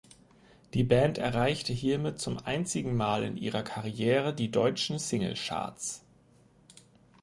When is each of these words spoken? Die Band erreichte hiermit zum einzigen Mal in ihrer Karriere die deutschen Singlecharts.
Die 0.73 0.83
Band 0.83 1.19
erreichte 1.19 1.73
hiermit 1.73 2.19
zum 2.19 2.39
einzigen 2.39 2.95
Mal 2.95 3.21
in 3.23 3.37
ihrer 3.37 3.61
Karriere 3.61 4.33
die 4.33 4.49
deutschen 4.49 4.97
Singlecharts. 4.97 6.03